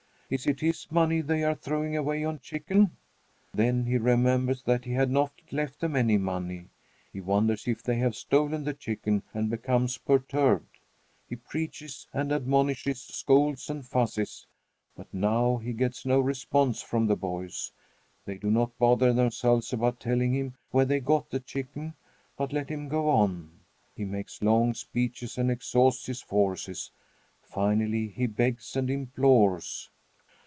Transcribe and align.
Is 0.33 0.47
it 0.47 0.61
his 0.61 0.89
money 0.89 1.19
they 1.19 1.43
are 1.43 1.55
throwing 1.55 1.97
away 1.97 2.23
on 2.23 2.39
chicken? 2.39 2.91
Then 3.53 3.83
he 3.85 3.97
remembers 3.97 4.63
that 4.63 4.85
he 4.85 4.93
had 4.93 5.11
not 5.11 5.33
left 5.51 5.81
them 5.81 5.93
any 5.93 6.17
money. 6.17 6.69
He 7.11 7.19
wonders 7.19 7.67
if 7.67 7.83
they 7.83 7.97
have 7.97 8.15
stolen 8.15 8.63
the 8.63 8.73
chicken 8.73 9.23
and 9.33 9.49
becomes 9.49 9.97
perturbed. 9.97 10.79
He 11.27 11.35
preaches 11.35 12.07
and 12.13 12.31
admonishes, 12.31 13.01
scolds 13.01 13.69
and 13.69 13.85
fusses, 13.85 14.47
but 14.95 15.13
now 15.13 15.57
he 15.57 15.73
gets 15.73 16.05
no 16.05 16.21
response 16.21 16.81
from 16.81 17.07
the 17.07 17.17
boys. 17.17 17.73
They 18.23 18.37
do 18.37 18.49
not 18.49 18.77
bother 18.77 19.11
themselves 19.11 19.73
about 19.73 19.99
telling 19.99 20.33
him 20.33 20.53
where 20.69 20.85
they 20.85 21.01
got 21.01 21.29
the 21.29 21.41
chicken, 21.41 21.93
but 22.37 22.53
let 22.53 22.69
him 22.69 22.87
go 22.87 23.09
on. 23.09 23.51
He 23.97 24.05
makes 24.05 24.41
long 24.41 24.75
speeches 24.75 25.37
and 25.37 25.51
exhausts 25.51 26.05
his 26.05 26.21
forces. 26.21 26.89
Finally 27.43 28.07
he 28.07 28.27
begs 28.27 28.77
and 28.77 28.89
implores. 28.89 29.89